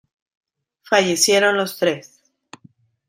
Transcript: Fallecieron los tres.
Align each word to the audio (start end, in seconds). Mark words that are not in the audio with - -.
Fallecieron 0.81 1.57
los 1.57 1.77
tres. 1.77 2.21